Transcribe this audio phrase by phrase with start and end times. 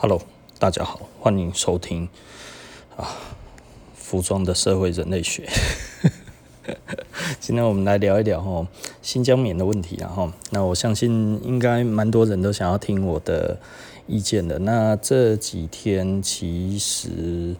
[0.00, 0.22] Hello，
[0.60, 2.08] 大家好，欢迎收听
[2.96, 3.18] 啊，
[3.96, 5.48] 服装的社会人类学。
[7.40, 8.64] 今天我们来聊一聊哈
[9.02, 13.58] 新疆棉的问题，然后那我相信应该蛮多人都想要听我的
[14.06, 14.60] 意见的。
[14.60, 17.56] 那这几天其实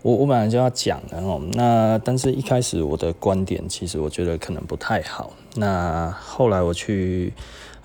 [0.00, 5.34] 我我本来就要讲的哦，那但是一开始我的观点其实我觉得可能不太好。
[5.56, 7.34] 那后来我去。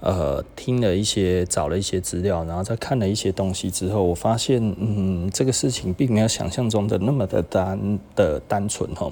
[0.05, 9.09] 呃，听了一些，找了一些资料，然后再看了一些东西之后，我发现，嗯，这个事情并没有想象中的那么的单的单纯哈。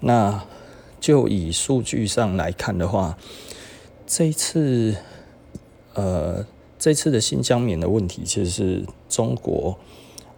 [0.00, 0.44] 那
[1.00, 3.16] 就以数据上来看的话，
[4.06, 4.94] 这一次，
[5.94, 6.44] 呃，
[6.78, 9.78] 这次的新疆棉的问题，其实是中国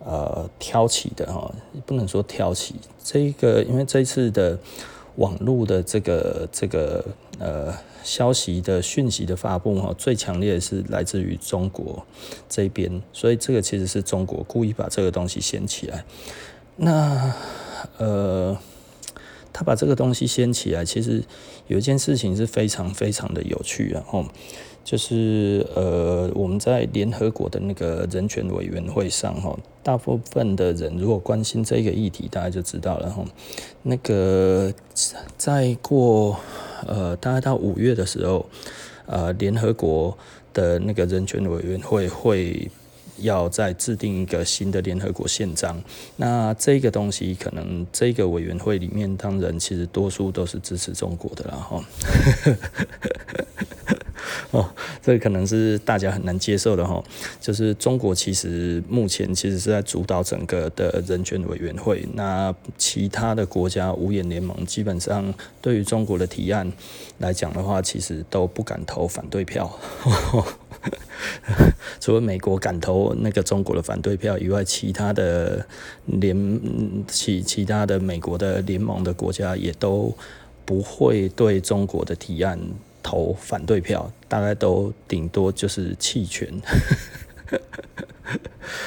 [0.04, 1.52] 呃挑起的哈，
[1.84, 4.56] 不能说挑起这个，因为这次的
[5.16, 7.04] 网络的这个这个
[7.40, 7.74] 呃。
[8.02, 12.04] 消息的讯息的发布哈，最强烈的是来自于中国
[12.48, 16.04] 这边，所以这个其实是中国故意把这个东西掀起来。
[16.76, 17.34] 那
[17.98, 18.56] 呃，
[19.52, 21.22] 他把这个东西掀起来，其实
[21.66, 24.24] 有一件事情是非常非常的有趣啊，吼，
[24.82, 33.24] 就是呃，我们在联合国的那个人权委员会上哈，大部分的人如果关心这个议题，大家就知道了哈，
[33.82, 34.72] 那个
[35.36, 36.38] 再过。
[36.86, 38.46] 呃，大概到五月的时候，
[39.06, 40.16] 呃，联合国
[40.52, 42.70] 的那个人权委员会会
[43.18, 45.82] 要再制定一个新的联合国宪章。
[46.16, 51.84] 那这个东西可能这个委员会里面，当然其实多数都是支持中国的啦，哈。
[54.52, 54.68] 哦，
[55.02, 57.02] 这可能是大家很难接受的哈，
[57.40, 66.70] 就是中国其实目前其实是在主导整个的人权委员会，那其他的国家五眼联盟基本上对于中国的提案
[67.18, 69.70] 来讲的话，其实都不敢投反对票，
[72.00, 75.66] 除了美国敢投那个中国的反对票以外，其他的
[76.06, 76.60] 联
[77.08, 80.14] 其其他的美国的联盟的国家也都
[80.64, 82.58] 不会对中国的提案。
[83.02, 86.48] 投反对票，大概都顶多就是弃权。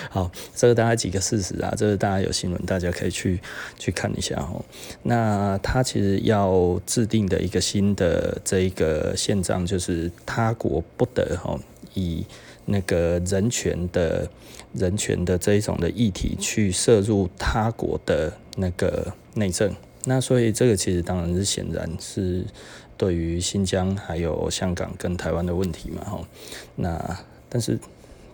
[0.10, 3.42] 好，这个大概几个事实啊，这个大家有新闻，大家可以去
[3.78, 4.64] 去看一下哦。
[5.02, 11.60] 那他其实要制定的一个新的这一个宪章，就是他国不得哈
[11.94, 12.26] 以
[12.66, 14.30] 那个人权的
[14.74, 19.76] 人权的这一种的议题去涉入他国的那个内政。
[20.06, 22.46] 那所以这个其实当然是显然是。
[22.96, 26.28] 对于新疆还有香港跟台湾的问题嘛，哈，
[26.76, 27.80] 那但是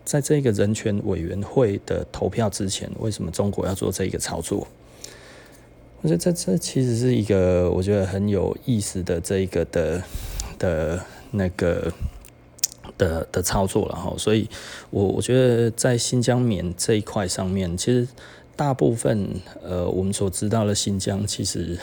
[0.03, 4.67] 在这个人权委员会的投票之前，为什么中国要做这个操作？
[6.01, 10.03] 我觉得这这其实是一个我觉得很有意思的这一个的
[10.57, 11.91] 的那个
[12.97, 14.49] 的的操作了哈，所以
[14.89, 18.07] 我我觉得在新疆棉这一块上面，其实
[18.55, 19.29] 大部分
[19.63, 21.77] 呃我们所知道的新疆其实。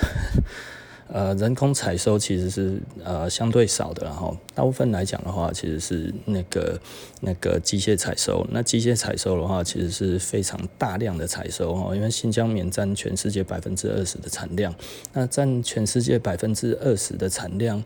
[1.17, 6.79] 呃，人工采收其实是呃相对少的，然后大部分来讲的话，其实是那个
[7.23, 8.47] 那个机械采收。
[8.51, 14.75] 那机械采收的话，其实是非常大量的采收哈，因为新疆棉占全世界百分之二十的产量。
[15.15, 17.83] 那占全世界百分之二十的产量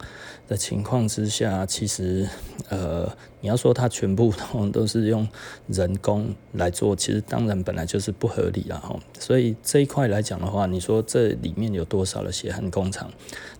[0.49, 2.29] 的情况之下，其实
[2.69, 3.09] 呃，
[3.41, 5.27] 你要说它全部都都是用
[5.69, 8.99] 人工来做，其实当然本来就是不合理了哈。
[9.19, 13.11] 所以这一块来讲的话，你说这里面有多少的血汗工厂？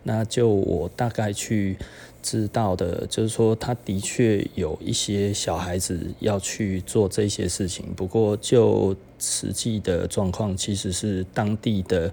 [0.03, 1.77] 那就我大概去
[2.23, 12.13] 知道的，就是说他的确有一些小孩子要去做这些事情，不过就实际的状况，其实是当地的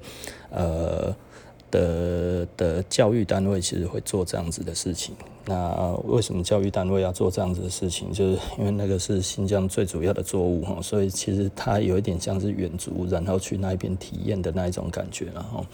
[0.50, 1.16] 呃
[1.72, 5.16] 的的教育单位其实会做这样子的事情。
[5.50, 8.12] 那为什么教育单位要做这样子的事情？
[8.12, 15.66] 就是 因为那个是新疆最主要的作物哈，所以其实它有一点像是远足，然后去那边体验的那一种感觉，然后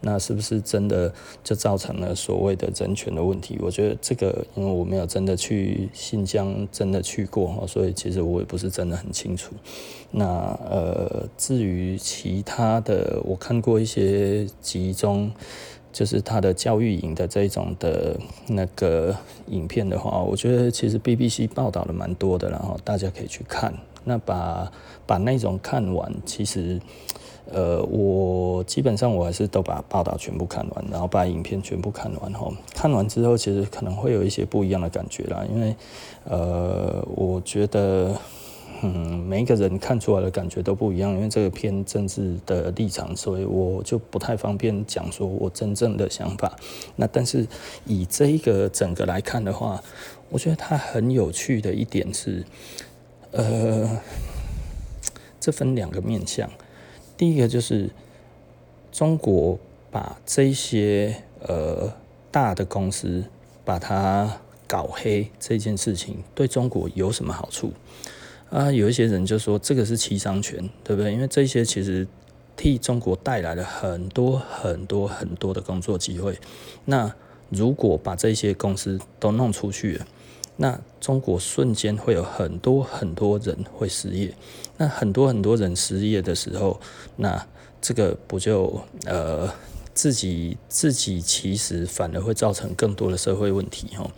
[0.00, 1.12] 那是不是真的
[1.42, 3.58] 就造成了所谓的人权的问题？
[3.60, 9.52] 我觉得这个，因为我没有真的去新疆真的去过哈，所以其实我也不是真的很清楚。
[10.12, 10.24] 那
[10.70, 15.32] 呃，至于其他的，我看过一些集中。
[15.98, 18.16] 就是他的教育营的这种的
[18.46, 19.12] 那个
[19.48, 23.74] 影片的话，我觉得其实 BBC 报道的蛮多的，然后大家可以去看。
[24.04, 24.70] 那把
[25.04, 26.80] 把那种看完，其实
[27.52, 35.74] 呃，我基本上我还是都把报道全部看完，然后把影片全部看完后，看完之后其实可能会有一些不一样的感觉啦，因为
[36.26, 38.14] 呃，我觉得。
[38.80, 46.56] 嗯，每一个人看出来的感觉都不一样，因为这个偏政治的立场，所以我就不太方便讲说我真正的想法。
[46.94, 47.46] 那但是
[47.86, 49.82] 以这一个整个来看的话，
[50.28, 52.44] 我觉得它很有趣的一点是，
[53.32, 54.00] 呃，
[55.40, 56.48] 这分两个面向，
[57.16, 57.90] 第一个就是
[58.92, 59.58] 中国
[59.90, 61.92] 把这些呃
[62.30, 63.24] 大的公司
[63.64, 67.72] 把它搞黑这件事情，对中国有什么好处？
[68.50, 71.12] 啊，有一些人就说这个是七伤拳，对不对？
[71.12, 72.06] 因为这些其实
[72.56, 76.38] 替中国带来了很多很多很多的工作机会。
[76.86, 77.14] 那
[77.50, 80.00] 如果把这些公司都弄出去，
[80.56, 84.34] 那中国瞬间会有很多很多人会失业。
[84.76, 86.80] 那很多很多人失业的时候，
[87.16, 87.46] 那
[87.80, 89.48] 这个不就呃
[89.92, 94.10] 自己自己其实反而会造成更多的社会问题哈。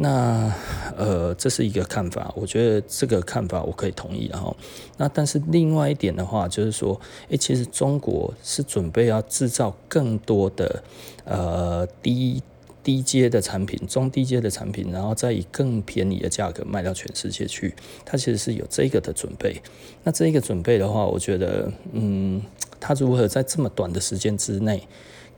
[0.00, 0.50] 那
[0.96, 4.56] 呃这是一个看法，我觉得这个看法我可以同意然后，
[4.96, 6.98] 那但是另外一点的话就是说，
[7.28, 10.82] 诶，其实中国是准备要制造更多的
[11.24, 12.42] 呃低。
[12.80, 19.60] 低阶的产品，中低阶的产品，然后再以更便宜的价格卖到全世界去，它其实是有这个的准备。
[20.04, 22.40] 那这个准备的话，我觉得，嗯，
[22.80, 24.88] 它如何在这么短的时间之内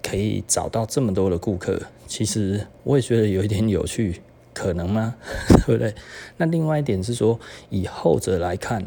[0.01, 1.77] 可以找到这么多的顾客，
[2.07, 4.21] 其实我也觉得有一点有趣，
[4.61, 5.15] 可能吗？
[5.67, 5.95] 对不对？
[6.37, 7.41] 那另外一点是说，
[7.71, 8.87] 以后者来看，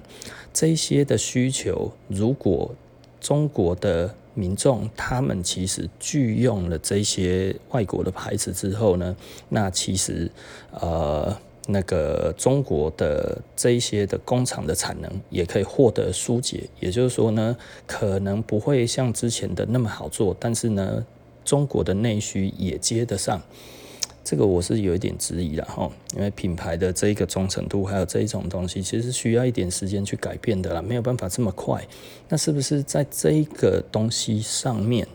[0.54, 2.76] 这些的需求，如果
[3.20, 9.16] 中国的民众他们其实拒用了这些外国的牌子之后呢，
[9.50, 10.30] 那其实
[10.72, 11.36] 呃
[11.68, 17.56] 那个中国的这一些的工厂的产能也可以获得疏解，也就是说呢，
[17.88, 21.06] 可能不会像之前的那么好做，但是呢，
[21.44, 23.42] 中国的内需也接得上。
[24.24, 31.86] 这个我是有一点质疑的哈，因为品牌的这一个忠诚度，还有这一种东西，其实需要一点时间去改变的啦，没有办法这么快。
[32.30, 35.06] 那是不是在这一个东西上面，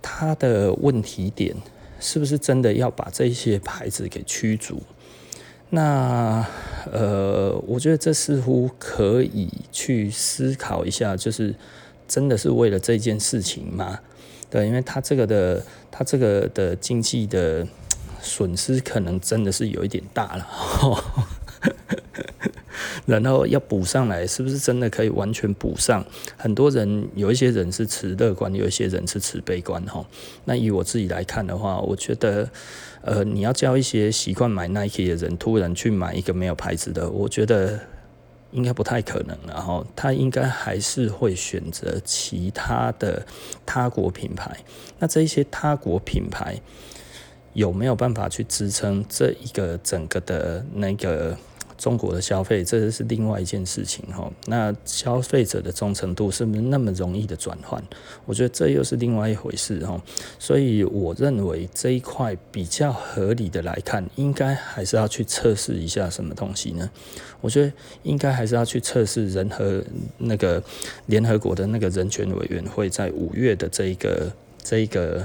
[0.00, 1.56] 它的问题点
[1.98, 4.80] 是不是真的要把这些牌子给驱逐？
[5.70, 6.46] 那
[6.92, 11.52] 呃，我觉得这似乎可以去思考一下，就是
[12.06, 13.98] 真的是为了这件事情吗？
[14.48, 17.66] 对，因为它这个的，它这个的经济的。
[18.20, 20.46] 损失可能真的是有一点大了，
[23.06, 26.04] 然后要补上来，是不是真的可以完全补上？
[26.36, 30.04] 很多人有一些人是持乐观，有一些人是持悲观哈。
[30.44, 32.48] 那以我自己来看的话，我觉得，
[33.02, 37.80] 呃，你要叫一些习惯买 Nike 的人突然去买一个没有牌子的，我觉得
[38.50, 39.36] 应该不太可能。
[39.46, 43.26] 然后他应该还是会选择其他的
[43.64, 44.58] 他国品牌。
[44.98, 46.60] 那这一些他国品牌。
[47.54, 51.36] 有没有办法去支撑这一个整个的那个
[51.76, 52.64] 中国的消费？
[52.64, 54.30] 这是另外一件事情哈。
[54.46, 57.82] 那消费者的忠诚度是不是那么容易的转换？
[58.26, 60.00] 我觉得这又是另外一回事哈。
[60.38, 66.88] 所以我认为这一块比较合理的来看，应该还是要去测试一下什么东西呢？
[67.40, 67.72] 我觉得
[68.02, 69.82] 应该还是要去测试人和
[70.18, 70.62] 那个
[71.06, 75.24] 联合国的那个人权委员会在五月的这一个这一个。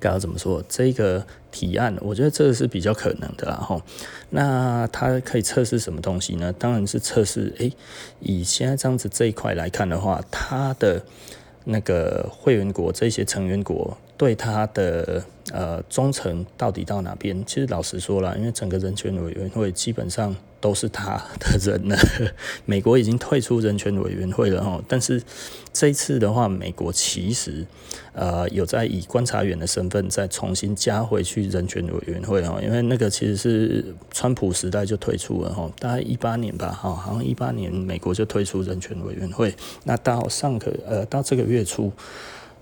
[0.00, 0.62] 该要怎么说？
[0.68, 3.82] 这个提案，我觉得这个是比较可能的啦吼。
[4.30, 6.52] 那它可以测试什么东西呢？
[6.58, 7.72] 当然是测试，诶，
[8.20, 11.02] 以现在这样子这一块来看的话，它的
[11.64, 15.22] 那个会员国这些成员国对他的
[15.52, 17.44] 呃忠诚到底到哪边？
[17.44, 20.34] 其实老实说了，因为整个人权委员会基本上。
[20.58, 21.96] 都是他的人了。
[22.64, 25.22] 美国已经退出人权委员会了哦，但是
[25.72, 27.64] 这一次的话，美国其实
[28.14, 39.54] 呃有在以观察员的身份再重新加回去人权委员会哦，因为那个其实是川普时代就退出了哈，大概一八年吧哈，好像一八年美国就退出人权委员会，
[39.84, 41.92] 那到上个呃到这个月初。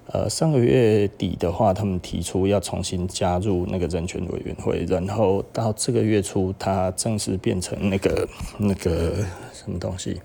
[0.06, 9.16] 呃，上个月底的话，他们提出要重新加入那个人权委员会，然后到这个月初，他正式变成那个那个
[9.52, 10.20] 什么东西，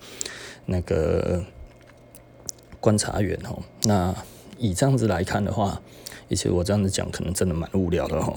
[0.66, 1.44] 那个
[2.80, 3.58] 观察员哦。
[3.84, 4.14] 那
[4.58, 5.82] 以这样子来看的话，
[6.30, 8.36] 而且我这样子讲，可能真的蛮无聊的哦。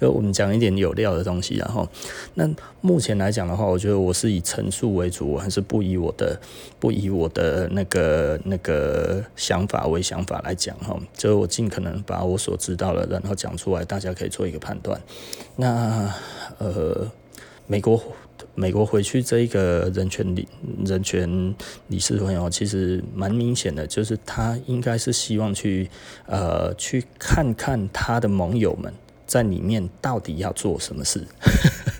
[0.00, 1.88] 呃，我们讲一点有料的东西，然后，
[2.34, 2.48] 那
[2.80, 6.38] 目前来讲的话，我觉得我是以陈述为主，我还是不以我的
[6.78, 15.00] 不以我的那个那个想法为想法来讲哈，就是我尽可能把我所知道的，然后讲出来，大家可以做一个判断。
[15.56, 16.12] 那
[16.58, 17.10] 呃，
[17.66, 18.00] 美国
[18.54, 20.46] 美国回去这一个人权理
[20.84, 21.54] 人权
[21.88, 25.90] 理事会哦，其实蛮明显的，就是他应该是希望去
[26.26, 28.92] 呃去看看他的盟友们。
[29.26, 31.26] 在里面到底要做什么事，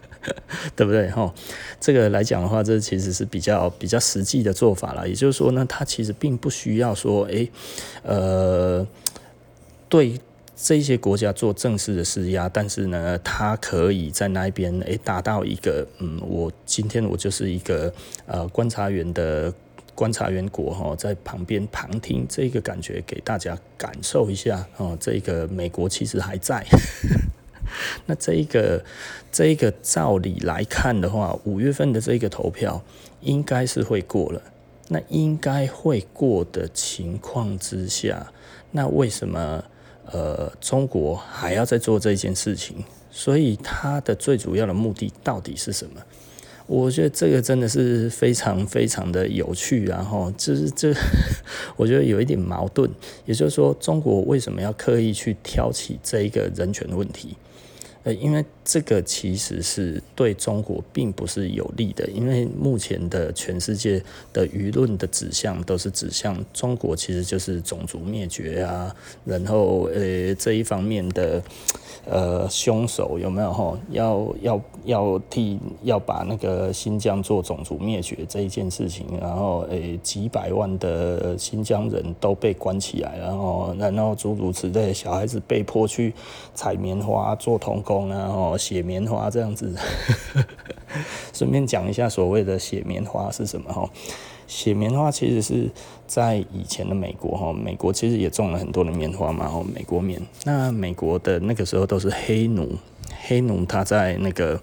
[0.77, 1.11] 对不对？
[1.11, 1.33] 哈，
[1.81, 5.09] 这个来讲的话，这其实是比较比较实际的做法了。
[5.09, 7.51] 也就是说呢，他其实并不需要说，诶，
[8.03, 8.87] 呃，
[9.89, 10.19] 对
[10.57, 17.93] 这些国家做正式的施压，但是呢，他可以在那边诶达到一个嗯，我今天我就是一个
[18.27, 19.53] 呃观察员的
[19.97, 26.65] 观察员国哈，在旁边旁听这个感觉，给大家感受一下哦，这个美国其实还在。
[28.07, 28.85] 那这一个
[29.33, 32.81] 这一个照理来看的话，五月份的这个投票
[33.23, 34.41] 应该是会过了。
[34.89, 38.33] 那应该会过的情况之下，
[38.71, 39.65] 那为什么
[40.13, 42.85] 呃中国还要再做这件事情？
[43.11, 46.01] 所以它的最主要的目的到底是什么？
[46.67, 50.93] 我觉得这个真的是非常非常的有趣，然后就是这，
[51.77, 52.91] 我觉得有一点矛盾。
[53.25, 57.37] 也就是说，中国为什么要刻意去挑起这一个人权的问题？
[58.07, 64.01] 呃，因为这个其实是对中国并不是有利的，因为目前的全世界
[64.33, 68.95] 的舆论的指向都是指向中国，其实就是种族灭绝啊，
[69.25, 71.43] 然后呃这一方面的。
[72.09, 73.77] 呃，凶手有没有吼？
[73.91, 86.15] 要要要替要把那个新疆做种族灭绝这一件事情，然后诶、几百万的新疆人都被关起来，然后然后诸如此类，小孩子被迫去
[86.55, 89.75] 采棉花做童工啊，吼，写棉花这样子。
[91.33, 93.91] 顺便讲一下所谓的写棉花是什么吼？
[94.47, 95.69] 写棉花其实是
[96.07, 100.21] 在以前的美国哈，美国其实也种了很多的棉花嘛，哈，美国棉。
[100.45, 102.77] 那美国的那个时候都是黑奴，
[103.27, 104.61] 黑奴他在那个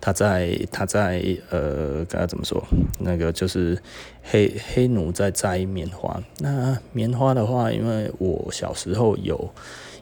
[0.00, 2.62] 他在他在呃，该怎么说？
[3.00, 3.76] 那个就是
[4.22, 6.22] 黑黑奴在摘棉花。
[6.38, 9.50] 那棉花的话，因为我小时候有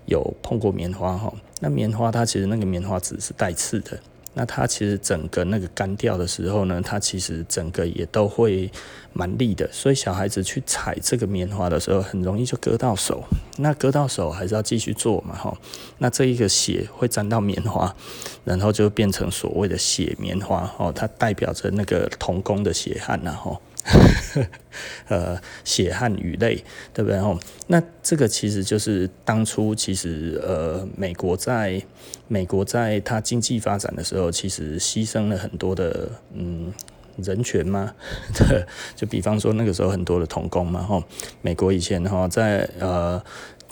[0.07, 3.99] 有碰过棉花哈，那棉花它其实那个棉花籽是带刺的。
[4.35, 8.71] 那它其实整个那个干掉的时候呢，它其实整个也都会
[9.13, 13.23] 蛮利的，所以小孩子去踩这个棉花的时候，很容易就割到手。
[13.59, 15.55] 那割到手还是要继续做嘛，哈。
[15.99, 17.95] 那这一个血会沾到棉花，
[18.43, 23.61] 然后就变成所谓的血棉花，哦，它代表着那个童工的血汗，然后。
[25.09, 27.19] 呃，血汗与泪，对不对？
[27.19, 31.83] 吼，那这个其实就是当初其实呃，美国在
[32.29, 36.73] 美国在它经济发展的时候，其实牺牲了很多的嗯
[37.17, 37.93] 人权嘛。
[38.35, 38.65] 对，
[38.97, 41.03] 就比方说那个时候很多的童工嘛，吼，
[41.43, 43.23] 美国以前哈在呃。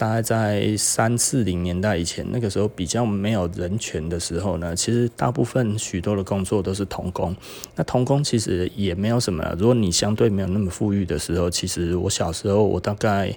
[0.00, 7.36] 大概在三四零年代以前，那个时候比较没有人权的时候呢，其实大部分许多的工作都是童工。
[7.76, 13.36] 那童工其实也没有什么，如果你相对没有那么富裕的时候，其实我小时候我大概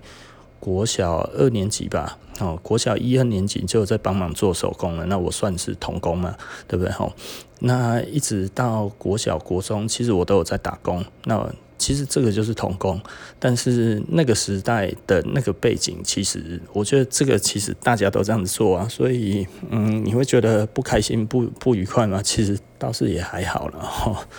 [0.58, 6.34] 国小二年级吧，哦，国小一二年级就有在帮忙做手工了，那我算是童工嘛，
[6.66, 6.94] 对不对？
[6.94, 7.12] 吼，
[7.60, 11.04] 那一直到国小国中，其实我都有在打工。
[11.26, 11.46] 那
[11.84, 12.98] 其实这个就是童工，
[13.38, 22.22] 但是那个时代的那个背景，其实我觉得这个其实大家都这样子做啊，所以嗯，你会觉得不开心、不不愉快吗？
[22.24, 24.26] 其实倒是也还好了哈。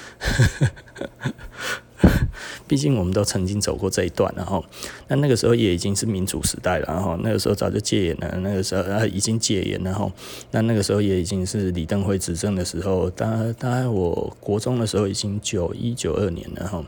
[2.66, 4.64] 毕竟我们都曾经走过这一段，然后
[5.08, 10.10] 那那个时候也已经是民主时代了，然后那个时候早就戒严了，那个时候啊已经戒严了，然后
[10.50, 16.82] 那那个时候也已经是李登辉执政的时候，大概大概我国中的时候已经九一九二年了哈。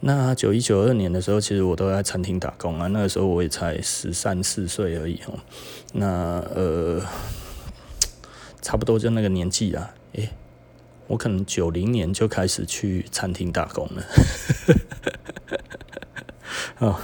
[0.00, 2.86] 那九一九二年的时候，其实我都在餐厅打工啊。
[2.88, 5.38] 那个时候我也才十三四岁而已哦。
[5.92, 7.02] 那呃，
[8.62, 9.94] 差不多就那个年纪啊。
[10.12, 10.30] 诶，
[11.08, 14.02] 我可能九零年就开始去餐厅打工了。
[16.78, 16.94] 哦，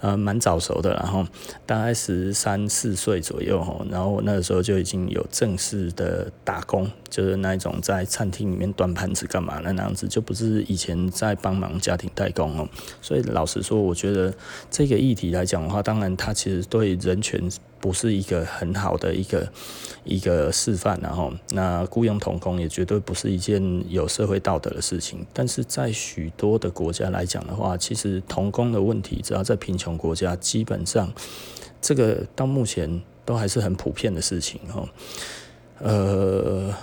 [0.00, 1.26] 呃，蛮早熟的，然后
[1.66, 12.68] 大概十三四岁左右哦，然后我那个时候就已经有正式的打工，就是那一种在餐厅里面端盘子干嘛的那样子，就不是以前在帮忙家庭代工哦。
[13.00, 14.32] 所以老实说，我觉得
[14.70, 17.40] 这个议题来讲的话，当然它其实对人权。
[17.80, 19.48] 不是一个很好的一个
[20.02, 25.24] 一个示范，然后那雇佣童工也绝对不是一件有社会道德的事情。
[25.32, 31.08] 但是在许多的国家来讲的话，其实童工的问题，只要在贫穷国家，基本上
[31.80, 34.88] 这个到目前都还是很普遍的事情，哈，
[35.78, 36.74] 呃。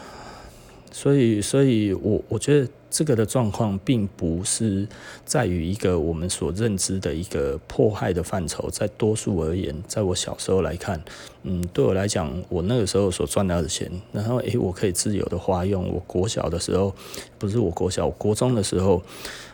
[0.96, 4.88] 所以，所以我我觉得这个的状况并不是
[5.26, 11.04] 在于一个我们所认知的一个迫害的范畴，在多数而言，在我小时候来看，
[11.44, 15.92] 嗯，对我来讲，我那个时候所赚到的钱，然后诶，我可以自由的花用。
[15.94, 16.96] 我国小的时候，
[17.38, 19.04] 不是我国小，我国中的时候，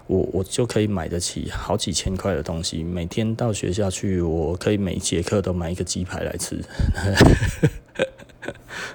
[0.05, 6.61] 我我就可以买得起好几千块的东西，每天到学校去，我可以每节课都买一个鸡排来吃。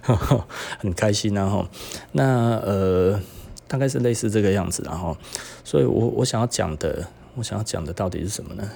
[0.03, 0.47] 呵 呵
[0.79, 1.67] 很开心，然后
[2.13, 3.21] 那呃，
[3.69, 5.17] 大概是类似这个样子，然后，
[5.65, 8.69] 所以我我想要讲的，我想要讲的到底是什么呢？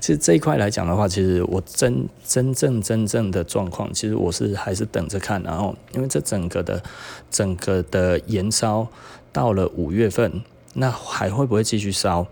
[0.00, 5.42] 其实这一块来讲的话，其实我真真正真正的状况，其实我是还是等着看。
[5.42, 6.82] 然后，因为这整个的
[7.30, 8.88] 整个的延烧
[9.30, 10.42] 到了五月份，
[10.74, 12.26] 那还会不会继续烧？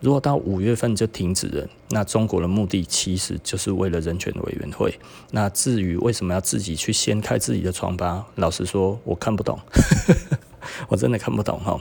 [0.00, 4.94] 如果到五月份就停止了，那中国的目的其实就是为了人权委员会。
[5.32, 9.58] 那至于为什么要自己去掀开自己的疮疤，老实说，我看不懂，
[10.88, 11.80] 我真的看不懂哈。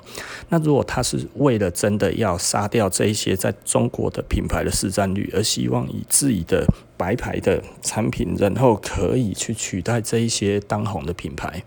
[0.49, 6.65] 那如果他是为了真的要杀掉这一些在中国的品牌的市占率，而希望以自己的
[6.97, 11.63] 白牌的产品，然后可以去取代这一些当红的品牌，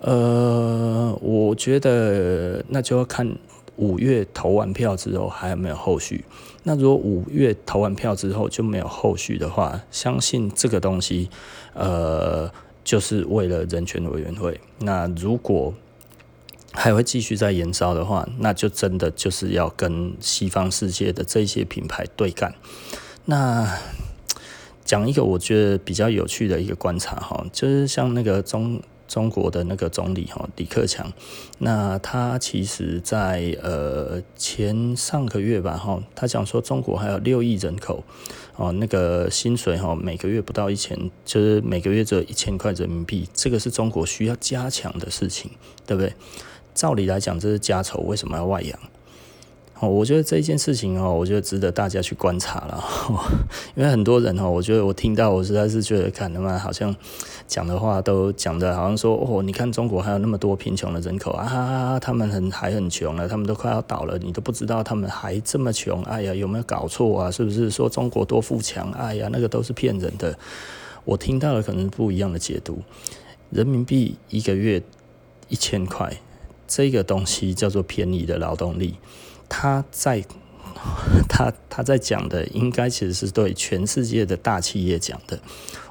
[0.00, 3.36] 呃，我觉得那就要看。
[3.76, 6.24] 五月投完票之后还有没有后续？
[6.64, 11.28] 那如果五月投完票之后就没有后续的话，相信这个东西，
[11.74, 12.50] 呃，
[12.84, 14.60] 就是为了人权委员会。
[14.78, 15.74] 那如果
[16.72, 22.54] 还会继续再延烧的话，那就真的就是要跟西方世界的这些品牌对干。
[23.24, 23.78] 那
[24.84, 28.80] 讲一个我觉得比较有趣的一个观察哈，就是像那个中。
[29.12, 31.12] 中国的那个总理哈李克强，
[31.58, 38.02] 那他其实在呃前上个月吧哈，他讲说中国还有六亿人口
[38.56, 45.50] 哦，那个薪水哈每个月不到一千，就是每个月只有一千块人民币，这个是中国需要加强的事情，
[45.86, 46.14] 对不对？
[46.72, 48.78] 照理来讲这是家丑，为什么要外扬？
[49.88, 52.84] 我觉得这一件事情哦，我觉得值得大家去观察了，
[53.74, 56.94] 因为很多人哦，我觉得我听到我实在是觉得，看他们好像
[57.48, 67.30] 讲的话都讲的好像说哦，你看中国还有那么多贫穷的人口啊，他们很还很穷了，他们都快要倒了，你都不知道他们还这么穷，哎呀，有没有搞错啊？
[67.30, 68.90] 是不是说中国多富强？
[68.92, 70.38] 哎呀，那个都是骗人的。
[71.04, 72.80] 我听到了可能不一样的解读，
[73.50, 74.80] 人民币一个月
[75.48, 76.18] 一千块，
[76.68, 78.94] 这个东西叫做便宜的劳动力。
[79.52, 80.24] 他在
[81.28, 85.38] 他他在讲的，应该其实是对全世界的大企业讲的。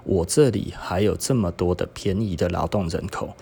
[0.04, 3.36] 我这里还有这么多的便宜的劳动人口，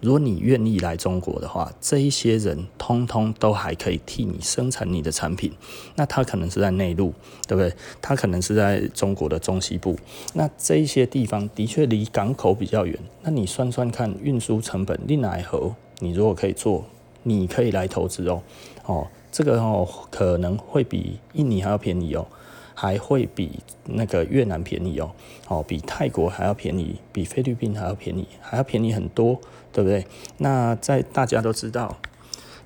[0.00, 5.52] 如果你愿意来中国的话，这一些人通通都还可以替你生产你的产品。
[5.96, 7.12] 那他可能是在内陆，
[7.48, 7.74] 对不对？
[8.00, 9.98] 他可能是在中国的中西部。
[10.34, 12.96] 那这一些地方的确离港口比较远。
[13.22, 15.74] 那你算算看，运输成本，你奈何？
[15.98, 16.84] 你如果可以做，
[17.24, 18.40] 你可以来投资哦，
[18.86, 19.08] 哦。
[19.34, 22.24] 这个哦，可能会比印尼还要便宜哦，
[22.72, 25.10] 还会比那个越南便宜哦，
[25.48, 29.40] 哦，比泰国还要便宜，比菲律宾还要便宜，还要便宜很多，
[29.72, 30.06] 对不对？
[30.38, 31.96] 那在大家都知道，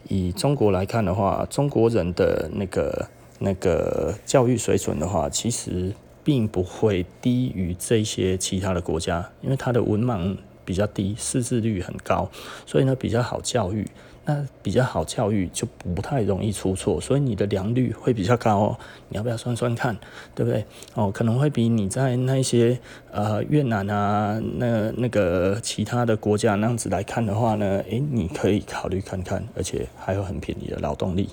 [0.09, 12.29] 以中国来看的话，中国人的那个那个教育水准的话，其实并不会低于这些其他的国家，因为它的文盲比较低，识字率很高，
[12.67, 13.89] 所以呢比较好教育。
[14.31, 18.79] 那比较好教育，就不太容易出错，所以你的良率会比较高哦。
[19.09, 19.97] 你要不要算算看，
[20.35, 20.67] 对不对？
[20.93, 22.79] 哦，可能会比你在那些
[23.11, 31.31] 呃越南啊，那那个其他的国家那样子来看的话呢，诶，你可以考虑看看，而且还有很便宜的劳动力。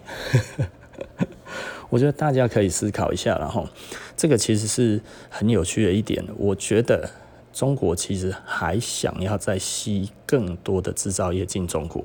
[1.91, 3.67] 我觉得大家可以思考一下，然后
[4.15, 7.09] 这个其实是很有趣的一点，我觉得。
[7.53, 12.03] 中国其实还想要再吸更多的制造业进中国，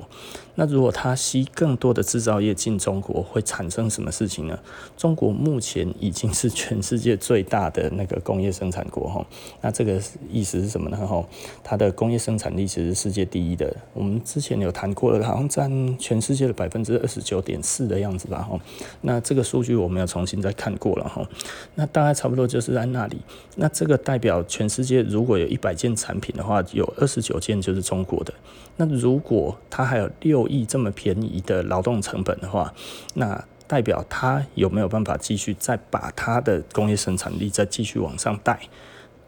[0.54, 4.58] 那如果它吸更多的制造业进中国，会产生什么事情呢？
[4.96, 9.26] 中国目前已经是全世界最大的那个工业生产国哈，
[9.62, 10.96] 那这个意思是什么呢？
[10.96, 11.24] 哈，
[11.64, 13.74] 它的工业生产力其实是世界第一的。
[13.94, 18.42] 我们之前有谈过了，好像占全世界的百分之二十九点四的样子吧？
[18.42, 18.58] 哈，
[19.00, 21.26] 那这个数据我们要重新再看过了哈，
[21.74, 23.18] 那大概差不多就是在那里。
[23.56, 28.34] 那这个代表全世界如果有一百件产品的话，有二十九件就是中国国的。
[28.76, 32.74] 那如果它还有六亿这么便宜的劳动成本的话，
[33.14, 38.58] 那代表它有没有办法继续再把它的工业生产力再继续往上带？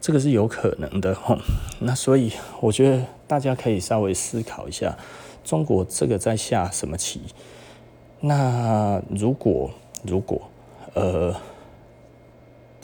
[0.01, 1.37] 这个是有可能的吼。
[1.79, 4.97] 那所以我觉得大家可以稍微思考一下，
[5.45, 7.21] 中国这个在下什么棋？
[8.19, 9.71] 那如果
[10.03, 10.41] 如果
[10.93, 11.33] 呃。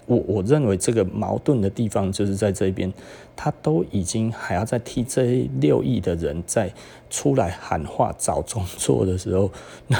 [0.09, 2.91] 我我认为这个矛盾的地方就是在这边，
[3.35, 6.73] 他都已经还要再替这六亿的人再
[7.11, 9.51] 出来喊话找工作的时候，
[9.85, 9.97] 那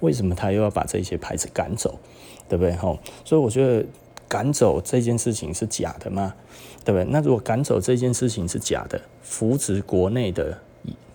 [0.00, 1.98] 为什么他又要把这些牌子赶走，
[2.50, 2.74] 对不对？
[2.76, 3.82] 吼，所以我觉得
[4.28, 6.34] 赶走这件事情是假的吗？
[6.84, 7.06] 对不对？
[7.10, 10.58] 那如果赶走这件事情是假的，扶植国内的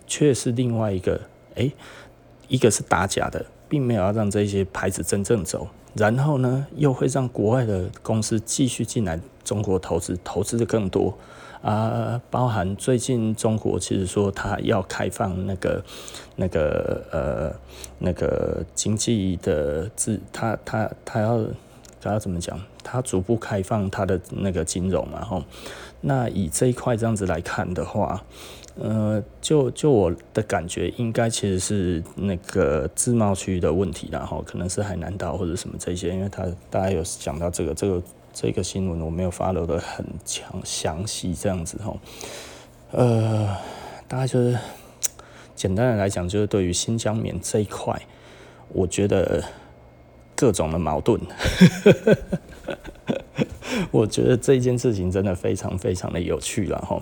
[0.07, 1.21] 却是另外一个，
[1.53, 1.71] 诶，
[2.47, 5.67] 一个是打假的，并没有要让这些牌子真正走。
[5.95, 11.17] 然后呢，又会让国外的公司继续进来中国投资，投资的更多
[11.61, 15.83] 啊，包含最近中国其实说他要开放那个
[16.35, 17.55] 那个呃
[17.97, 21.45] 那个经济的自，他他他要
[22.01, 22.59] 他要怎么讲？
[22.85, 25.43] 它逐步开放它的那个金融嘛，吼。
[26.01, 28.23] 那以这一块这样子来看的话，
[28.75, 41.97] 呃，就就我的感觉，应该其实是那个自贸区的问题，然后可能是海南岛或者什么这些，因为他大家有讲到这个这个这个新闻，我没有 follow 的很详详细这样子吼，
[42.91, 43.57] 呃，
[44.07, 44.55] 大概就是
[45.55, 47.99] 简单的来讲，就是对于新疆棉这一块，
[48.69, 49.43] 我觉得
[50.35, 51.19] 各种的矛盾。
[53.91, 57.01] 我觉得这件事情真的非常非常的有趣了哈，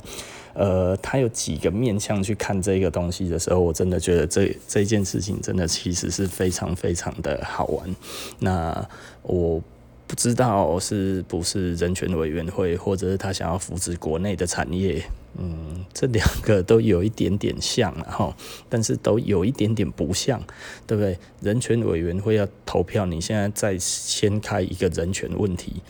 [0.53, 7.95] 呃，他有几个面向去看这个东西的时候，我真的觉得这这件事情真的其实是非常非常的好玩。
[8.39, 8.87] 那
[9.21, 9.61] 我
[10.07, 15.03] 不知道是不是人权委员会，或者是他想要扶持国内的产业，
[15.37, 18.35] 嗯，这两个都有一点点像了哈，
[18.69, 20.41] 但是都有一点点不像，
[20.85, 21.17] 对不对？
[21.41, 25.81] 人权委员会要投票，你现在再掀开一个人权问题。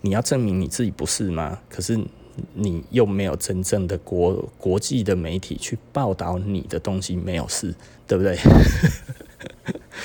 [0.00, 1.58] 你要证明你自己不是吗？
[1.68, 2.00] 可是
[2.54, 7.74] 你又没有真正的国国际的媒体去报道你的东西没有事，
[8.06, 8.38] 对不对？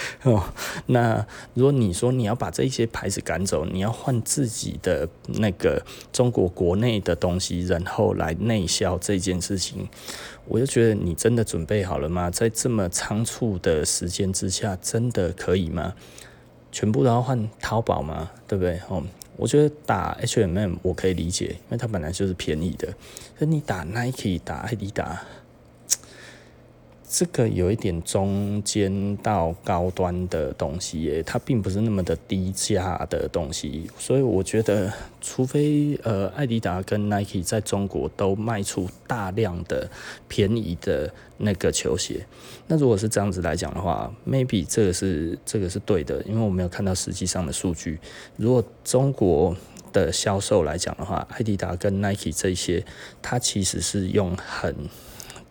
[0.23, 0.43] 哦，
[0.87, 9.87] 那如果你说你要把这一些牌子赶走，你要换自己的那个中国国内的东西，然后来内销这件事情，
[10.47, 12.29] 我就觉得你真的准备好了吗？
[12.29, 15.93] 在这么仓促的时间之下，真的可以吗？
[16.71, 18.31] 全部都要换淘宝吗？
[18.47, 18.79] 对不对？
[18.89, 19.03] 哦。
[19.37, 22.87] 我觉得打 H&M 我可以理解，因为它本来就是便宜的。
[23.37, 25.21] 可你打 Nike、打爱迪达。
[27.07, 34.91] 这个有一点中间到高端的东西耶，它并不是那么的低价的东西，所以我觉得，
[35.21, 39.89] 除非呃，艾迪达跟 Nike 在中国都卖出大量的
[40.27, 42.25] 便宜的那个球鞋，
[42.67, 47.99] 那如果是这样子来讲的话，maybe 这个是这个是对的，因为我没有看到实际上的数据。
[48.35, 49.55] 如果中国
[49.93, 52.83] 的销售来讲的话，艾迪达跟 Nike 这些，
[53.21, 54.75] 它其实是用很。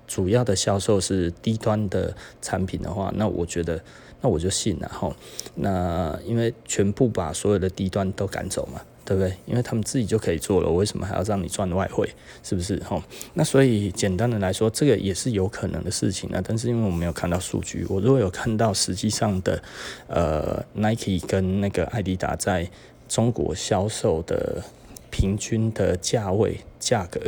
[0.07, 3.81] 主要的销售是低端的产品的话，那我觉得，
[4.21, 5.15] 那我就信了哈。
[5.55, 9.35] 那因为全部把所有的低端都赶走嘛，对不对？
[9.47, 12.09] 因为他们自己就可以做了，我为什么还要让你赚外汇？
[12.43, 13.03] 是不是哈？
[13.33, 16.41] 那所以简单的来说，这个也是有可能的事情啊。
[16.47, 19.63] 但是因为我没有看到数据，我如果有看到实际上的
[20.07, 22.69] 呃 Nike 跟那个艾迪达在
[23.09, 24.63] 中国销售的
[25.11, 27.21] 平均的价位价格，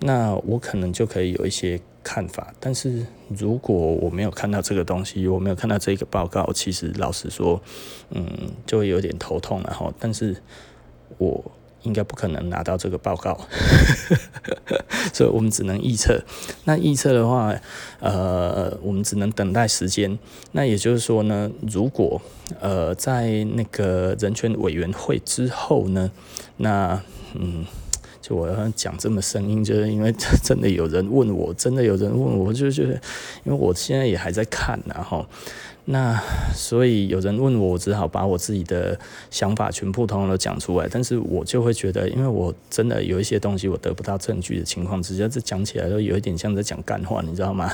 [0.00, 1.80] 那我可能就可以有一些。
[2.04, 7.60] 看法，但是如果我没有看到这个东西，我没有看到这个报告，其实老实说，
[8.10, 8.24] 嗯，
[8.66, 9.92] 就会有点头痛了哈。
[9.98, 10.36] 但是
[11.18, 11.42] 我
[11.82, 13.40] 应该不可能拿到这个报告，
[15.12, 16.22] 所以我们只能预测。
[16.64, 17.54] 那预测的话，
[18.00, 20.18] 呃，我们只能等待时间。
[20.52, 22.20] 那也就是说呢，如果
[22.60, 26.10] 呃在那个人权委员会之后呢，
[26.58, 27.02] 那
[27.34, 27.64] 嗯。
[28.26, 30.10] 就我要讲这么声音，就是因为
[30.42, 32.94] 真的有人问我，真的有人问我，就觉得，
[33.44, 35.26] 因为我现在也还在看，然后，
[35.84, 36.18] 那
[36.54, 38.98] 所以有人问我，我只好把我自己的
[39.30, 40.88] 想法全部通通都讲出来。
[40.90, 47.70] 但是我就会觉得，因为我真的有一些东西我得不到证据的情况直接，这讲起来都有一点像在讲干话，你知道吗？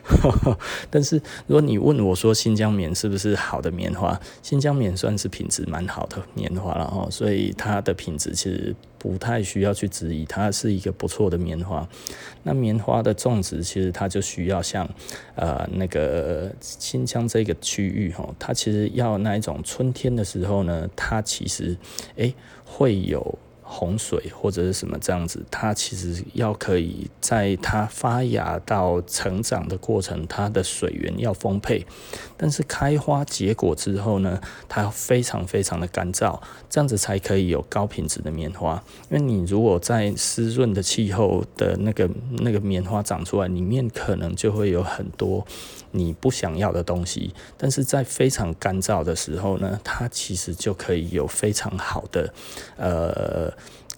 [0.90, 11.86] 但是如果你问我说新疆棉是不是好的棉花，新疆棉算是品质蛮好的棉花了哈，所以它的品质其实不太需要去质疑，它是一个不错的棉花。
[12.42, 14.88] 那棉花的种植其实它就需要像
[15.34, 21.76] 呃那个新疆这个区域哈，它其实要那一种春天的时候呢，它其实
[22.16, 23.38] 诶会有。
[23.72, 31.86] 洪水或者是什么这样子，它其实要可以在它发芽到成长的过程，它的水源要丰沛。
[32.36, 38.82] 但是开花结果之后呢，它非常非常的干燥，这样子才可以有高品质的棉花。
[39.10, 45.46] 因为你如果在湿润的气候的那个那个棉花长出来，里面可能就会有很多
[45.92, 47.32] 你不想要的东西。
[47.56, 52.34] 但是在非常干燥的时候呢，它其实就可以有非常好的
[52.76, 53.50] 呃。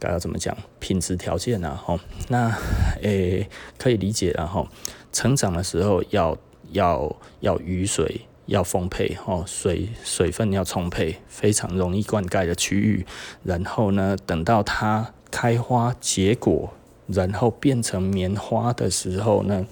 [0.04, 0.54] 该要怎么讲？
[0.78, 1.74] 品质条件呢？
[1.82, 2.54] 吼，那
[3.00, 4.68] 诶、可以理解然后
[5.12, 6.36] 成长的时候要
[6.72, 13.06] 要要雨水要丰沛，吼，水水分要充沛，非常容易灌溉的区域。
[13.42, 16.74] 然后呢，等到它开花结果，
[17.06, 19.64] 然后变成棉花的时候呢，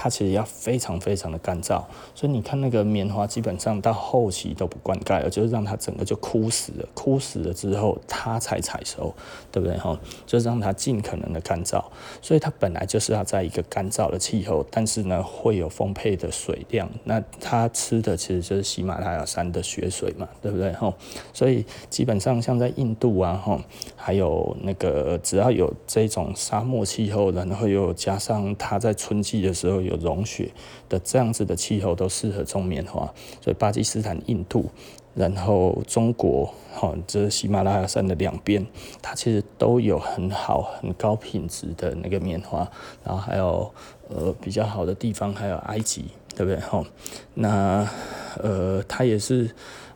[0.00, 1.82] 它其实要非常非常的干燥，
[2.14, 9.12] 所以你看那个棉花基本上到后期都不灌溉了，就是让它整个就枯死了，枯死了之后它才采收，
[9.50, 9.98] 对不对哈？
[10.24, 11.82] 就是让它尽可能的干燥，
[12.22, 20.94] 所以它本来就是要在一个干燥的气候，但是呢会有丰沛的水量，那它吃的其实就是喜马拉雅山的雪水嘛，对不对哈？
[21.32, 23.60] 所以基本上像在印度啊哈，
[24.08, 30.50] 还有那个只要有这种沙漠气候，然后又加上它在春季的时候有融雪
[30.88, 33.02] 的这样子的气候，都适合种棉花。
[33.42, 34.64] 所以巴基斯坦、印度，
[35.14, 38.66] 然后中国，哈，这喜马拉雅山的两边，
[39.02, 42.66] 它其实都有很好、很高品质的那个棉花。
[43.04, 43.70] 然后还有
[44.08, 46.58] 呃比较好的地方，还有埃及，对不对？
[46.60, 46.82] 哈，
[47.34, 47.86] 那
[48.42, 49.50] 呃它也是。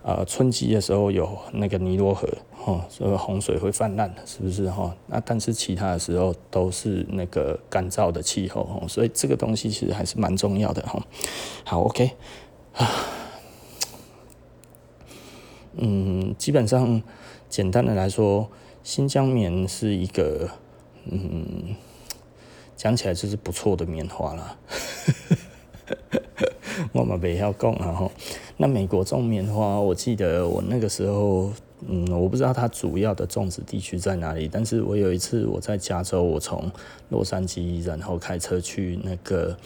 [0.04, 2.28] 呃，春季的时候有那个尼罗河，
[2.64, 4.94] 哦，所以洪水会泛滥，是不是哈？
[5.08, 11.04] 那但是其他的时候都是那个干燥的气候，哦，所以这个东西其实还是蛮重要的哈。
[11.64, 12.12] 好，OK，
[12.74, 12.88] 啊，
[15.74, 17.02] 嗯，基本上
[17.48, 18.48] 简单的来说，
[18.84, 20.48] 新疆棉是一个，
[21.10, 21.74] 嗯，
[22.76, 24.56] 讲起来就是不错的棉花啦。
[26.92, 28.08] 我嘛不要讲啊哈，
[28.56, 31.50] 那美国种棉花，我记得我那个时候，
[31.88, 36.70] 嗯，我不知道它主要的种植地区在哪里，但是我有一次我在加州，我从
[37.08, 39.56] 洛杉矶然后开车去那个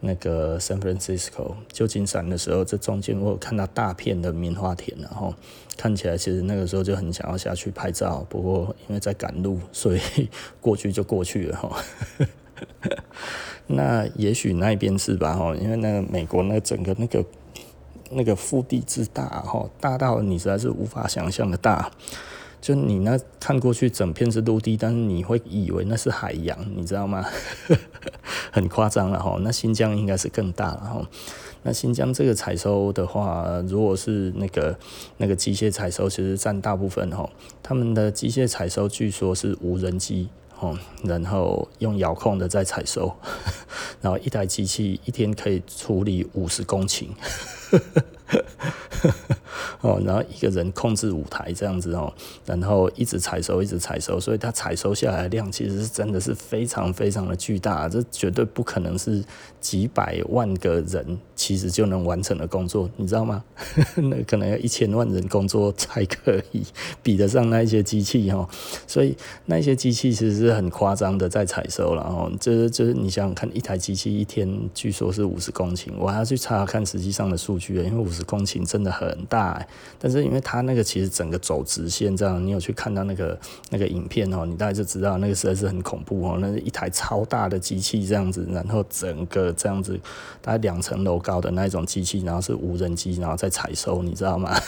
[0.00, 5.34] 那个 San Francisco 旧金山的时候，这中间我有看到大片的棉花田，然后
[5.76, 10.00] 看起来其实那个时候就很想要下去拍照，不过因为在赶路，所以
[10.60, 11.76] 过去就过去了哈。
[13.66, 17.22] 那也许那边是吧哈，因为那个美国那整个那个
[18.10, 21.90] 那个腹地之大哈，大到你实在是无法想象的大。
[22.58, 27.24] 就你那看过去整片是陆地，但是你会以为那是海洋，你知道吗？
[28.50, 29.38] 很夸张了哈。
[29.42, 31.08] 那新疆应该是更大了哈。
[31.62, 34.76] 那新疆这个采收的话，如果是那个
[35.18, 37.28] 那个机械采收，其实占大部分哈。
[37.62, 40.28] 他们的机械采收据说是无人机。
[40.58, 43.14] 哦，然后用遥控的在采收，
[44.00, 47.08] 然后一台机器一天可以处理五十公顷。
[49.82, 52.12] 哦，然后一个人控制五台这样子哦，
[52.44, 59.22] 然后一直采收，一直采收，所以它采收下来的量其实是真的是非常非常的巨大，这绝对不可能是
[59.60, 63.44] 几百万个人其实就能完成的工作，你知道吗？
[63.94, 66.64] 那可能要一千万人工作才可以
[67.04, 68.48] 比得上那一些机器哦，
[68.84, 79.64] 所以那些机器其实是很夸张的在采收了哦，就是就是你想想看，一台机器一天据说是五十公顷，我还要去查看实际上的数据，因为五十公顷真的很大。
[80.00, 83.38] 但是因为它那个其实整个走直线这样，你有去看到那个
[83.70, 89.96] 那个影片哦，你大概就知道那个实在是很恐怖哦，那是一台超大的机器这样子，然后整个这样子
[90.42, 94.54] 大概两层楼高的那一种机器，然后是无人机，然后再采收，你知道吗？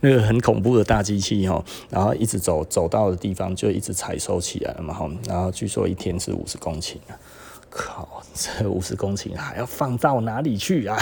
[0.00, 7.18] 那个很恐怖的大机器哦，然后一直走走到的地方就一直采收起来了嘛，然后据说一天是五十公顷啊。
[7.72, 10.98] 靠，这五十公顷还要放到哪里去啊？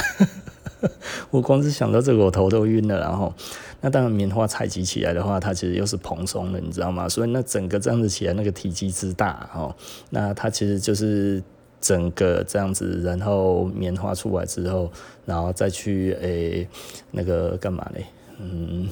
[1.30, 3.00] 我光是想到这个，我头都晕了。
[3.00, 3.32] 然后，
[3.80, 7.08] 那当然棉花采集起来的话，它其实又是蓬松的，你知道吗？
[7.08, 9.74] 所以那整个这样子起来，那个体积之大哦，
[10.10, 11.42] 那它其实就是
[11.80, 14.90] 整个这样子，然后棉花出来之后，
[15.24, 16.68] 然后再去诶、
[17.10, 18.06] 那个干嘛嘞？
[18.38, 18.88] 嗯，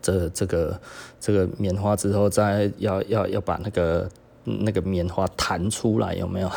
[0.00, 0.80] 这这个
[1.20, 4.08] 这个棉花之后，再要要要把那个。
[4.42, 6.50] 那个棉花弹出来有没有？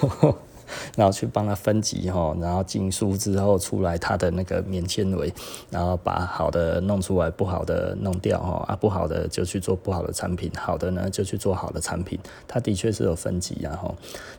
[0.96, 5.32] 然后去帮它分级哈，然后进梳之后出来它的那个棉纤维，
[5.70, 12.18] 然后把好的弄出来，不好的弄掉哈，啊不好的就去做不好的产品，好的呢就去做好的产品。
[12.46, 13.94] 它的确是有分级啊后。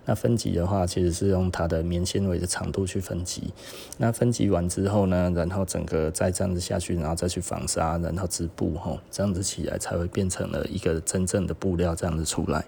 [0.05, 3.51] 那分级的话，其实是用它的棉纤维的长度去分级。
[3.97, 12.63] 那分级完之后呢，然后整个再这样子下去，然后再去纺纱，然后织布哈，这样子起来才会变成了一个真正的布料这样子出来。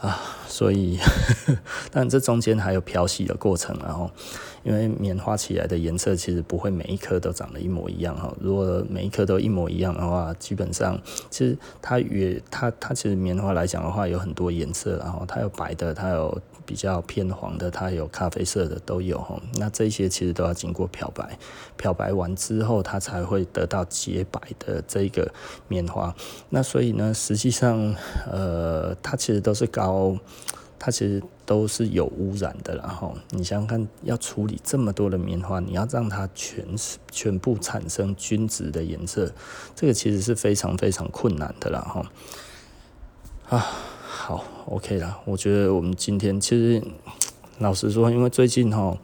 [0.00, 0.98] 啊，所以，
[1.90, 4.10] 但这中间还有漂洗的过程，然后，
[4.62, 8.34] 因为棉花起来的颜色其实不会每一颗都长得一模一样哈。
[8.40, 16.40] 如果每一颗都一模一样的话，基本上其实它也它它其实棉花来讲的话有很多颜色，然后它有白的，它有。
[16.70, 19.36] 比较偏黄的，它有咖啡色的都有哈。
[19.54, 21.36] 那这些其实都要经过漂白，
[21.76, 25.28] 漂白完之后，它才会得到洁白的这个
[25.66, 26.14] 棉花。
[26.48, 27.92] 那所以呢，实际上，
[28.30, 30.16] 呃，它其实都是高，
[30.78, 32.76] 它其实都是有污染的。
[32.76, 36.64] 然后你想想看，要处理这么多的棉花，你要让它全
[37.10, 39.32] 全部产生均质的颜色，
[39.74, 42.06] 这个其实是非常非常困难的了哈。
[43.48, 43.66] 啊。
[44.20, 45.18] 好，OK 啦。
[45.24, 46.82] 我觉得我们今天其实
[47.58, 48.96] 老实说，因为最近哈。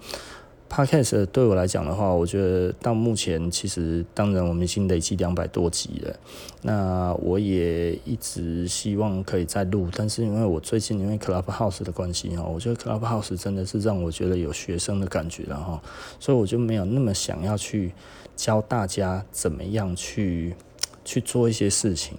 [0.68, 6.14] Podcast 对我来讲的话，我觉得到目前其实当然我们已经累积两百多集了。
[6.62, 15.80] 那我也一直希望可以再录，但是因为我最近因为 Clubhouse 的关系哈，我觉得 Clubhouse 真的是让我觉得有学生的感觉了哈，
[16.18, 17.92] 所以我就没有那么想要去
[18.34, 20.56] 教大家怎么样去
[21.04, 22.18] 去做一些事情，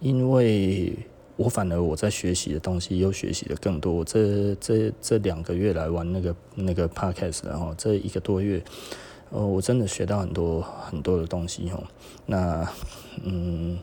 [0.00, 0.92] 因为。
[1.36, 4.04] 我反而我在学习的东西又学习的更多。
[4.04, 8.62] 这这这两个月来玩那个那个 podcast，然后这一个多月，
[9.30, 11.82] 哦，我真的学到很多很多的东西哦。
[12.26, 12.68] 那
[13.22, 13.78] 嗯，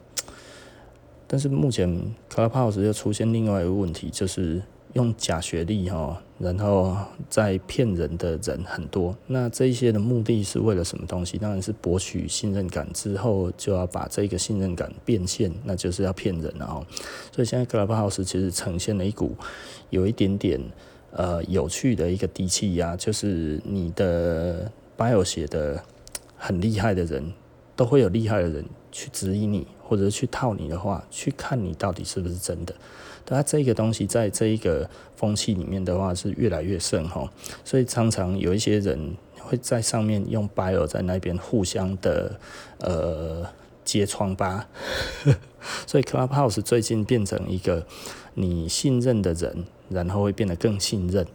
[1.27, 4.61] 但是目前 Clubhouse 又出现另外一个问题，就是。
[4.93, 6.95] 用假学历哈，然后
[7.29, 9.15] 在骗人的人很多。
[9.25, 11.37] 那这一些的目的是为了什么东西？
[11.37, 16.85] 当然是博取信任感，之后就要把这个信任感变现，那就是要骗人了哈。
[17.31, 19.35] 所以现在 Clubhouse 其实呈现了一股
[19.89, 20.59] 有一点点
[21.11, 25.81] 呃有趣的一个低气压，就是你的 bio 写的
[26.35, 27.33] 很厉害的人，
[27.75, 32.75] 都会有厉害的人去质疑你，或者去套你的话，去看你到底是不是真的。
[33.25, 37.29] 它这个东西在这一个风气里面的话是越来越盛哈，
[37.63, 42.39] 所以常常有一些人会在上面用 bio 在那边互相的
[42.79, 43.45] 呃
[43.85, 44.67] 揭疮疤，
[45.87, 47.85] 所以 Clubhouse 最近变成一个
[48.33, 51.25] 你信任的人，然后会变得更信任，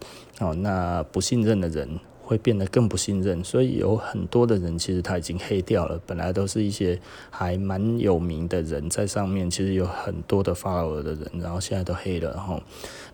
[0.40, 2.00] 哦，那不信任的人。
[2.28, 5.98] 会变得更不信任，所以有很多的人其实他已经黑掉了。
[6.06, 12.60] 本来都是一些还蛮有名的人在上面，其实有很多的 follower 的人，然后现在都黑了哈。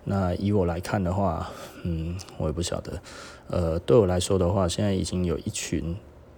[0.03, 1.49] 那以我来看的话，
[1.85, 3.01] 嗯，我也不晓得。
[3.47, 5.95] 呃，对我来说的话，现在已经有一群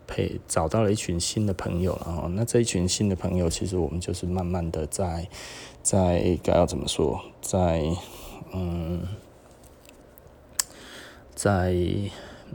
[0.06, 2.30] 配找到了一群新的朋友了哈。
[2.34, 5.26] 那这一群新的朋友，其实我们就是慢慢的在
[5.82, 7.82] 在该要怎么说，在
[8.52, 9.00] 嗯，
[11.34, 11.74] 在。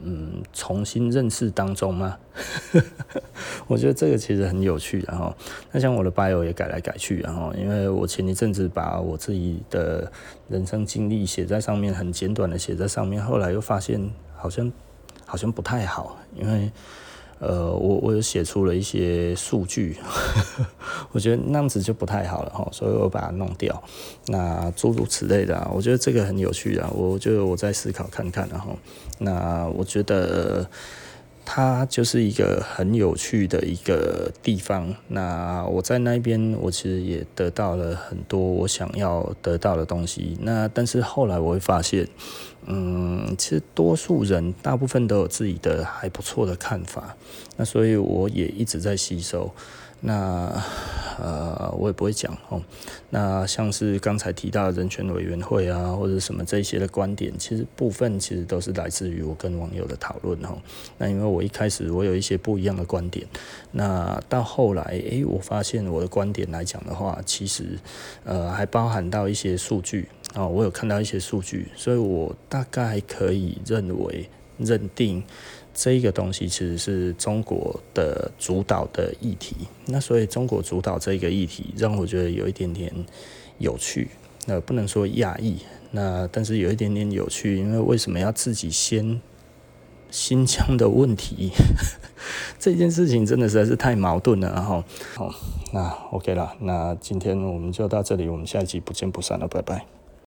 [0.03, 2.17] 嗯，重新认识当中吗？
[3.67, 5.35] 我觉得这个其实很有趣，然后
[5.71, 10.11] 那像我的 bio 也改来改去，然后因为我前一阵子把我自己的
[10.49, 14.71] 人生经历写在上面，很简短的写在上面，后来又发现好像
[15.25, 16.71] 好像不太好，因为。
[17.41, 19.97] 呃，我我有写出了一些数据，
[21.11, 23.83] 我觉得那样子就不太好了哈，所以我把它弄掉。
[24.27, 28.77] 那诸如此类的啊，我觉得这个很有趣啊，我就我再思考看看然后，
[29.17, 30.69] 那我觉得。
[31.45, 34.93] 它就是一个很有趣的一个地方。
[35.07, 40.37] 那我在那边，我其实也得到了很多我想要得到的东西。
[40.41, 42.07] 那但是后来我会发现，
[42.65, 47.15] 嗯，其实多数人大部分都有自己的还不错的看法。
[47.57, 49.51] 那所以我也一直在吸收。
[50.03, 50.51] 那
[51.19, 52.61] 呃，我也不会讲哦。
[53.09, 60.57] 那像是刚才提到的人权委员会啊，或者什么这些的观点，其实部分其实都是来自于我跟网友的讨论哦。
[60.97, 63.25] 那因为我一开始我有一些不一样的观点，
[63.71, 67.77] 那到后来，诶、我发现我的观点来讲的话，其实
[68.23, 75.23] 呃还包含到一些数据啊，我有看到一些数据，所以我大概可以认为认定。
[75.73, 79.55] 这一个东西其实是中国的主导的议题，
[79.85, 82.93] 那所以中国主导这个议题让我觉得有一点点
[83.57, 84.09] 有趣，
[84.45, 85.57] 那不能说讶异，
[85.91, 89.21] 那但是有一点点有趣，因为为什么要自己先
[90.09, 91.51] 新疆的问题？
[92.59, 94.83] 这件事情真的实在是太矛盾了，然后
[95.15, 95.33] 好，
[95.73, 100.00] 那 OK 了，那今天我们就到这里，我们下一集不见不散了，拜拜。